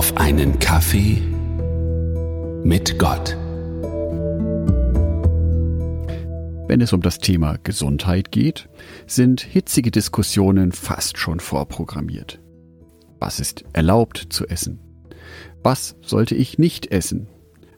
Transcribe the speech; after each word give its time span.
auf 0.00 0.16
einen 0.16 0.58
Kaffee 0.58 1.20
mit 2.64 2.98
Gott. 2.98 3.36
Wenn 6.68 6.80
es 6.80 6.94
um 6.94 7.02
das 7.02 7.18
Thema 7.18 7.58
Gesundheit 7.64 8.32
geht, 8.32 8.70
sind 9.06 9.42
hitzige 9.42 9.90
Diskussionen 9.90 10.72
fast 10.72 11.18
schon 11.18 11.38
vorprogrammiert. 11.38 12.40
Was 13.18 13.40
ist 13.40 13.66
erlaubt 13.74 14.28
zu 14.30 14.46
essen? 14.46 14.80
Was 15.62 15.96
sollte 16.00 16.34
ich 16.34 16.56
nicht 16.58 16.86
essen? 16.86 17.28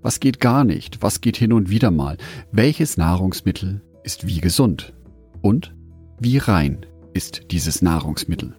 Was 0.00 0.18
geht 0.18 0.40
gar 0.40 0.64
nicht? 0.64 1.02
Was 1.02 1.20
geht 1.20 1.36
hin 1.36 1.52
und 1.52 1.68
wieder 1.68 1.90
mal? 1.90 2.16
Welches 2.50 2.96
Nahrungsmittel 2.96 3.82
ist 4.04 4.26
wie 4.26 4.40
gesund? 4.40 4.94
Und 5.42 5.74
wie 6.18 6.38
rein 6.38 6.86
ist 7.12 7.50
dieses 7.50 7.82
Nahrungsmittel? 7.82 8.56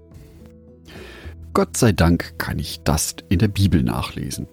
Gott 1.57 1.75
sei 1.75 1.91
Dank 1.91 2.38
kann 2.38 2.59
ich 2.59 2.84
das 2.84 3.16
in 3.29 3.39
der 3.39 3.47
Bibel 3.47 3.81
nachlesen. 3.81 4.45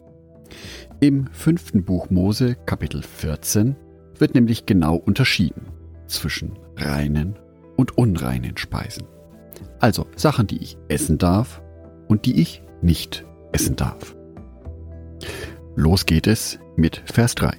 Im 1.01 1.27
fünften 1.33 1.85
Buch 1.85 2.09
Mose, 2.09 2.57
Kapitel 2.65 3.03
14, 3.03 3.77
wird 4.17 4.35
nämlich 4.35 4.65
genau 4.65 4.97
unterschieden 4.97 5.67
zwischen 6.07 6.59
reinen 6.79 7.39
und 7.77 7.99
unreinen 7.99 8.57
Speisen. 8.57 9.07
Also 9.81 10.07
Sachen, 10.17 10.47
die 10.47 10.57
ich 10.63 10.79
essen 10.89 11.19
darf 11.19 11.61
und 12.09 12.25
die 12.25 12.41
ich 12.41 12.63
nicht 12.81 13.27
essen 13.53 13.77
darf. 13.77 14.17
Los 15.77 16.07
geht 16.07 16.27
es 16.27 16.59
mit 16.75 17.03
Vers 17.05 17.35
3. 17.35 17.55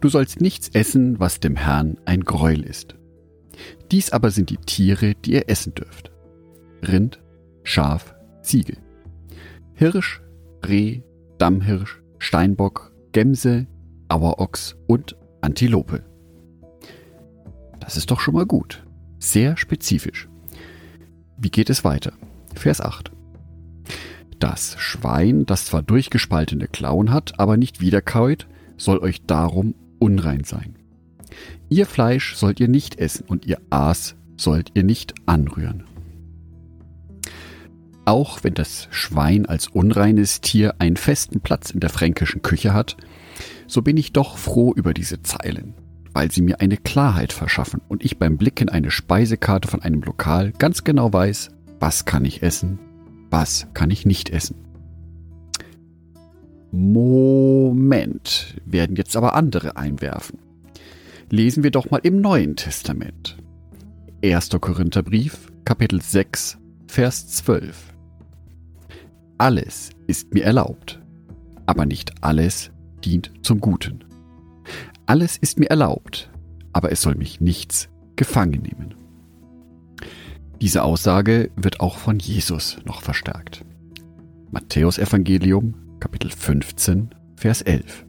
Du 0.00 0.08
sollst 0.08 0.40
nichts 0.40 0.68
essen, 0.68 1.18
was 1.18 1.40
dem 1.40 1.56
Herrn 1.56 1.98
ein 2.04 2.20
Gräuel 2.20 2.62
ist. 2.62 2.94
Dies 3.90 4.12
aber 4.12 4.30
sind 4.30 4.50
die 4.50 4.58
Tiere, 4.58 5.16
die 5.16 5.32
ihr 5.32 5.48
essen 5.48 5.74
dürft. 5.74 6.12
Rind, 6.86 7.18
Schaf, 7.70 8.14
Ziege. 8.40 8.78
Hirsch, 9.74 10.22
Reh, 10.66 11.02
Dammhirsch, 11.36 12.00
Steinbock, 12.18 12.94
Gemse, 13.12 13.66
Auerochs 14.08 14.74
und 14.86 15.18
Antilope. 15.42 16.02
Das 17.78 17.98
ist 17.98 18.10
doch 18.10 18.20
schon 18.20 18.32
mal 18.32 18.46
gut. 18.46 18.86
Sehr 19.18 19.58
spezifisch. 19.58 20.30
Wie 21.36 21.50
geht 21.50 21.68
es 21.68 21.84
weiter? 21.84 22.14
Vers 22.54 22.80
8. 22.80 23.12
Das 24.38 24.76
Schwein, 24.78 25.44
das 25.44 25.66
zwar 25.66 25.82
durchgespaltene 25.82 26.68
Klauen 26.68 27.12
hat, 27.12 27.38
aber 27.38 27.58
nicht 27.58 27.82
wiederkaut, 27.82 28.48
soll 28.78 28.96
euch 28.96 29.26
darum 29.26 29.74
unrein 29.98 30.44
sein. 30.44 30.74
Ihr 31.68 31.84
Fleisch 31.84 32.34
sollt 32.34 32.60
ihr 32.60 32.68
nicht 32.68 32.98
essen 32.98 33.26
und 33.28 33.44
ihr 33.44 33.60
Aas 33.68 34.16
sollt 34.38 34.70
ihr 34.72 34.84
nicht 34.84 35.12
anrühren. 35.26 35.84
Auch 38.08 38.42
wenn 38.42 38.54
das 38.54 38.88
Schwein 38.90 39.44
als 39.44 39.68
unreines 39.68 40.40
Tier 40.40 40.76
einen 40.78 40.96
festen 40.96 41.40
Platz 41.40 41.68
in 41.68 41.80
der 41.80 41.90
fränkischen 41.90 42.40
Küche 42.40 42.72
hat, 42.72 42.96
so 43.66 43.82
bin 43.82 43.98
ich 43.98 44.14
doch 44.14 44.38
froh 44.38 44.72
über 44.72 44.94
diese 44.94 45.20
Zeilen, 45.20 45.74
weil 46.14 46.32
sie 46.32 46.40
mir 46.40 46.62
eine 46.62 46.78
Klarheit 46.78 47.34
verschaffen 47.34 47.82
und 47.86 48.02
ich 48.02 48.18
beim 48.18 48.38
Blick 48.38 48.62
in 48.62 48.70
eine 48.70 48.90
Speisekarte 48.90 49.68
von 49.68 49.82
einem 49.82 50.00
Lokal 50.00 50.52
ganz 50.52 50.84
genau 50.84 51.12
weiß, 51.12 51.50
was 51.80 52.06
kann 52.06 52.24
ich 52.24 52.42
essen, 52.42 52.78
was 53.28 53.66
kann 53.74 53.90
ich 53.90 54.06
nicht 54.06 54.30
essen. 54.30 54.56
Moment, 56.72 58.56
werden 58.64 58.96
jetzt 58.96 59.18
aber 59.18 59.34
andere 59.34 59.76
einwerfen. 59.76 60.38
Lesen 61.28 61.62
wir 61.62 61.70
doch 61.70 61.90
mal 61.90 62.00
im 62.02 62.22
Neuen 62.22 62.56
Testament. 62.56 63.36
1. 64.24 64.48
Korintherbrief, 64.62 65.52
Kapitel 65.66 66.00
6, 66.00 66.56
Vers 66.86 67.28
12 67.28 67.97
alles 69.38 69.90
ist 70.08 70.34
mir 70.34 70.44
erlaubt, 70.44 71.00
aber 71.66 71.86
nicht 71.86 72.24
alles 72.24 72.72
dient 73.04 73.30
zum 73.42 73.60
Guten. 73.60 74.04
Alles 75.06 75.36
ist 75.36 75.60
mir 75.60 75.70
erlaubt, 75.70 76.30
aber 76.72 76.90
es 76.90 77.00
soll 77.02 77.14
mich 77.14 77.40
nichts 77.40 77.88
gefangen 78.16 78.62
nehmen. 78.62 78.94
Diese 80.60 80.82
Aussage 80.82 81.52
wird 81.54 81.78
auch 81.78 81.98
von 81.98 82.18
Jesus 82.18 82.78
noch 82.84 83.00
verstärkt. 83.00 83.64
Matthäus 84.50 84.98
Evangelium, 84.98 85.74
Kapitel 86.00 86.30
15, 86.30 87.10
Vers 87.36 87.62
11. 87.62 88.06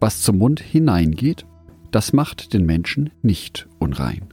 Was 0.00 0.22
zum 0.22 0.38
Mund 0.38 0.60
hineingeht, 0.60 1.44
das 1.90 2.14
macht 2.14 2.54
den 2.54 2.64
Menschen 2.64 3.10
nicht 3.20 3.68
unrein, 3.78 4.32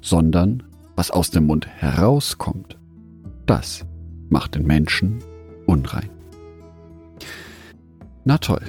sondern 0.00 0.64
was 0.96 1.12
aus 1.12 1.30
dem 1.30 1.46
Mund 1.46 1.68
herauskommt, 1.68 2.76
das 3.46 3.86
macht 4.32 4.56
den 4.56 4.66
Menschen 4.66 5.22
unrein. 5.66 6.10
Na 8.24 8.38
toll, 8.38 8.62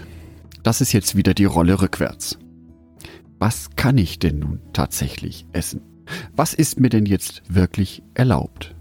das 0.61 0.81
ist 0.81 0.93
jetzt 0.93 1.15
wieder 1.15 1.33
die 1.33 1.45
Rolle 1.45 1.81
rückwärts. 1.81 2.37
Was 3.39 3.75
kann 3.75 3.97
ich 3.97 4.19
denn 4.19 4.39
nun 4.39 4.61
tatsächlich 4.73 5.45
essen? 5.53 5.81
Was 6.35 6.53
ist 6.53 6.79
mir 6.79 6.89
denn 6.89 7.05
jetzt 7.05 7.41
wirklich 7.49 8.03
erlaubt? 8.13 8.75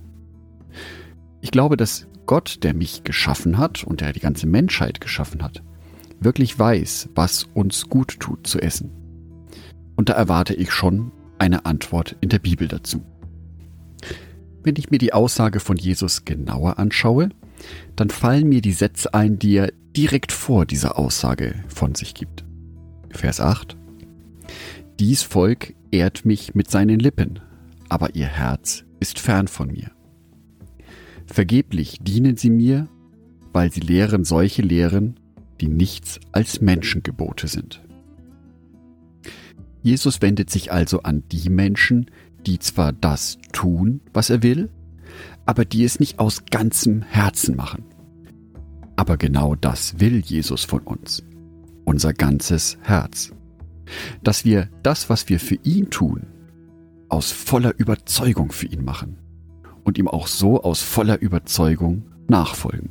Ich 1.41 1.51
glaube, 1.51 1.77
dass 1.77 2.07
Gott, 2.27 2.63
der 2.63 2.75
mich 2.75 3.05
geschaffen 3.05 3.59
hat 3.59 3.85
und 3.85 4.01
der 4.01 4.13
die 4.13 4.21
ganze 4.21 4.47
Menschheit 4.47 5.01
geschaffen 5.01 5.43
hat, 5.43 5.63
wirklich 6.21 6.59
weiß, 6.59 7.11
was 7.15 7.45
uns 7.55 7.89
gut 7.89 8.21
tut 8.21 8.47
zu 8.47 8.61
essen. 8.61 8.91
Und 9.97 10.09
da 10.09 10.15
erwarte 10.15 10.55
ich 10.55 10.71
schon 10.71 11.13
eine 11.39 11.67
Antwort 11.67 12.17
in 12.21 12.29
der 12.29 12.39
Bibel 12.39 12.69
dazu. 12.69 13.03
Wenn 14.63 14.77
ich 14.77 14.91
mir 14.91 14.99
die 14.99 15.13
Aussage 15.13 15.61
von 15.61 15.77
Jesus 15.77 16.25
genauer 16.25 16.79
anschaue, 16.79 17.31
dann 17.97 18.11
fallen 18.11 18.49
mir 18.49 18.61
die 18.61 18.73
Sätze 18.73 19.13
ein, 19.15 19.39
die 19.39 19.57
er 19.57 19.73
direkt 19.97 20.33
vor 20.33 20.67
dieser 20.67 20.99
Aussage 20.99 21.55
von 21.69 21.95
sich 21.95 22.15
gibt. 22.15 22.45
Vers 23.11 23.41
8. 23.41 23.77
Dies 24.99 25.23
Volk 25.23 25.75
ehrt 25.91 26.25
mich 26.25 26.55
mit 26.55 26.71
seinen 26.71 26.99
Lippen, 26.99 27.41
aber 27.89 28.15
ihr 28.15 28.27
Herz 28.27 28.85
ist 29.01 29.19
fern 29.19 29.49
von 29.49 29.69
mir. 29.69 29.91
Vergeblich 31.27 31.99
dienen 32.01 32.37
sie 32.37 32.51
mir, 32.51 32.89
weil 33.53 33.73
sie 33.73 33.81
lehren 33.81 34.25
solche 34.25 34.63
Lehren, 34.63 35.19
die 35.61 35.69
nichts 35.69 36.21
als 36.33 36.61
Menschengebote 36.61 37.49
sind. 37.49 37.83
Jesus 39.83 40.23
wendet 40.23 40.51
sich 40.51 40.73
also 40.73 41.03
an 41.03 41.25
die 41.31 41.51
Menschen, 41.51 42.07
die 42.47 42.59
zwar 42.59 42.93
das 42.93 43.39
tun, 43.53 44.01
was 44.13 44.31
er 44.31 44.43
will, 44.43 44.71
aber 45.47 45.65
die 45.65 45.85
es 45.85 46.01
nicht 46.01 46.19
aus 46.19 46.45
ganzem 46.51 47.03
Herzen 47.03 47.57
machen. 47.57 47.85
Aber 48.97 49.17
genau 49.17 49.55
das 49.55 50.01
will 50.01 50.21
Jesus 50.21 50.65
von 50.65 50.81
uns, 50.81 51.23
unser 51.85 52.13
ganzes 52.13 52.79
Herz. 52.83 53.33
Dass 54.23 54.45
wir 54.45 54.69
das, 54.83 55.11
was 55.11 55.29
wir 55.29 55.41
für 55.41 55.59
ihn 55.63 55.91
tun, 55.91 56.27
aus 57.09 57.31
voller 57.31 57.75
Überzeugung 57.79 58.53
für 58.53 58.67
ihn 58.67 58.85
machen 58.85 59.19
und 59.85 59.99
ihm 59.99 60.09
auch 60.09 60.27
so 60.27 60.63
aus 60.63 60.81
voller 60.81 61.21
Überzeugung 61.21 62.05
nachfolgen. 62.29 62.91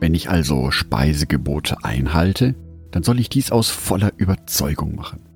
Wenn 0.00 0.14
ich 0.14 0.30
also 0.30 0.70
Speisegebote 0.70 1.84
einhalte, 1.84 2.54
dann 2.92 3.02
soll 3.02 3.18
ich 3.18 3.28
dies 3.28 3.50
aus 3.50 3.68
voller 3.68 4.12
Überzeugung 4.16 4.94
machen 4.94 5.27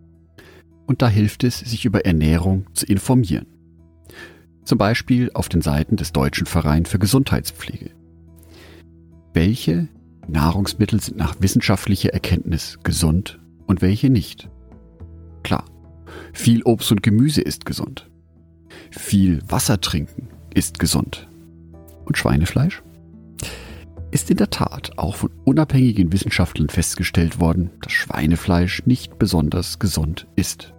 und 0.87 1.03
da 1.03 1.09
hilft 1.09 1.45
es, 1.45 1.61
sich 1.61 1.85
über 1.85 2.05
Ernährung 2.05 2.67
zu 2.75 2.87
informieren. 2.87 3.47
Zum 4.65 4.79
Beispiel 4.79 5.31
auf 5.35 5.49
den 5.49 5.63
Seiten 5.63 5.97
des 5.97 6.13
Deutschen 6.13 6.47
Vereins 6.47 6.89
für 6.89 6.99
Gesundheitspflege. 6.99 7.91
Welche 9.35 9.89
Nahrungsmittel 10.29 11.01
sind 11.01 11.17
nach 11.17 11.37
wissenschaftlicher 11.41 12.13
Erkenntnis 12.13 12.79
gesund 12.83 13.41
und 13.67 13.83
welche 13.83 14.11
nicht? 14.11 14.49
Klar, 15.43 15.65
viel 16.33 16.63
Obst 16.63 16.93
und 16.93 17.03
Gemüse 17.03 17.41
ist 17.41 17.65
gesund. 17.67 18.09
Viel 18.91 19.41
Wasser 19.49 19.81
trinken 19.81 20.29
ist 20.55 20.79
gesund. 20.79 21.29
Und 22.05 22.19
Schweinefleisch? 22.19 22.83
Ist 24.13 24.31
in 24.31 24.37
der 24.37 24.51
Tat 24.51 24.99
auch 24.99 25.17
von 25.17 25.31
unabhängigen 25.45 26.13
Wissenschaftlern 26.13 26.69
festgestellt 26.69 27.41
worden, 27.41 27.71
dass 27.81 27.93
Schweinefleisch 27.93 28.87
nicht 28.87 29.19
besonders 29.19 29.79
gesund 29.79 30.29
ist. 30.37 30.75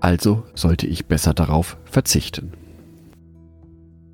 Also 0.00 0.44
sollte 0.54 0.86
ich 0.86 1.06
besser 1.06 1.34
darauf 1.34 1.78
verzichten. 1.86 2.52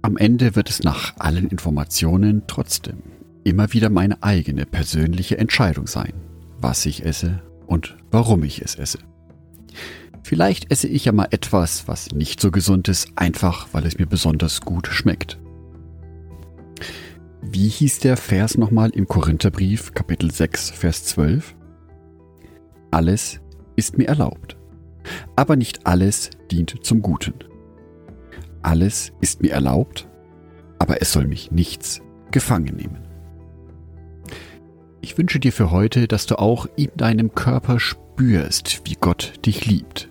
Am 0.00 0.16
Ende 0.16 0.54
wird 0.54 0.70
es 0.70 0.84
nach 0.84 1.16
allen 1.18 1.48
Informationen 1.48 2.44
trotzdem 2.46 3.02
immer 3.42 3.72
wieder 3.72 3.90
meine 3.90 4.22
eigene 4.22 4.64
persönliche 4.64 5.36
Entscheidung 5.36 5.86
sein, 5.86 6.14
was 6.60 6.86
ich 6.86 7.04
esse 7.04 7.42
und 7.66 7.96
warum 8.10 8.42
ich 8.44 8.62
es 8.62 8.76
esse. 8.76 8.98
Vielleicht 10.22 10.70
esse 10.70 10.88
ich 10.88 11.04
ja 11.04 11.12
mal 11.12 11.28
etwas, 11.30 11.86
was 11.88 12.12
nicht 12.12 12.40
so 12.40 12.50
gesund 12.50 12.88
ist, 12.88 13.08
einfach 13.16 13.68
weil 13.72 13.84
es 13.86 13.98
mir 13.98 14.06
besonders 14.06 14.62
gut 14.62 14.86
schmeckt. 14.86 15.38
Wie 17.46 17.68
hieß 17.68 17.98
der 17.98 18.16
Vers 18.16 18.56
nochmal 18.56 18.88
im 18.90 19.06
Korintherbrief, 19.06 19.92
Kapitel 19.92 20.30
6, 20.30 20.70
Vers 20.70 21.04
12? 21.04 21.54
Alles 22.90 23.40
ist 23.76 23.98
mir 23.98 24.08
erlaubt, 24.08 24.56
aber 25.36 25.54
nicht 25.54 25.86
alles 25.86 26.30
dient 26.50 26.74
zum 26.82 27.02
Guten. 27.02 27.34
Alles 28.62 29.12
ist 29.20 29.42
mir 29.42 29.52
erlaubt, 29.52 30.08
aber 30.78 31.02
es 31.02 31.12
soll 31.12 31.26
mich 31.26 31.50
nichts 31.50 32.00
gefangen 32.30 32.76
nehmen. 32.76 33.06
Ich 35.02 35.18
wünsche 35.18 35.38
dir 35.38 35.52
für 35.52 35.70
heute, 35.70 36.08
dass 36.08 36.24
du 36.24 36.38
auch 36.38 36.66
in 36.76 36.90
deinem 36.96 37.34
Körper 37.34 37.78
spürst, 37.78 38.80
wie 38.86 38.96
Gott 38.98 39.34
dich 39.44 39.66
liebt, 39.66 40.08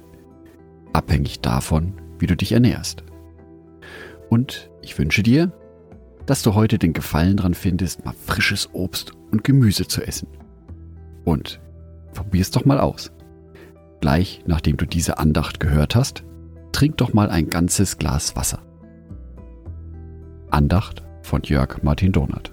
abhängig 0.93 1.39
davon, 1.39 1.93
wie 2.19 2.27
du 2.27 2.35
dich 2.37 2.51
ernährst. 2.51 3.03
Und 4.29 4.69
ich 4.83 4.97
wünsche 4.99 5.23
dir, 5.23 5.51
dass 6.25 6.41
du 6.41 6.53
heute 6.53 6.77
den 6.79 6.93
Gefallen 6.93 7.37
dran 7.37 7.53
findest, 7.53 8.05
mal 8.05 8.13
frisches 8.13 8.69
Obst 8.73 9.11
und 9.31 9.43
Gemüse 9.43 9.87
zu 9.87 10.05
essen. 10.05 10.27
Und 11.25 11.59
probier's 12.13 12.51
doch 12.51 12.65
mal 12.65 12.79
aus. 12.79 13.11
Gleich 13.99 14.43
nachdem 14.45 14.77
du 14.77 14.85
diese 14.85 15.17
Andacht 15.17 15.59
gehört 15.59 15.95
hast, 15.95 16.23
trink 16.71 16.97
doch 16.97 17.13
mal 17.13 17.29
ein 17.29 17.49
ganzes 17.49 17.97
Glas 17.97 18.35
Wasser. 18.35 18.59
Andacht 20.49 21.03
von 21.23 21.41
Jörg 21.43 21.81
Martin 21.83 22.11
Donat. 22.11 22.52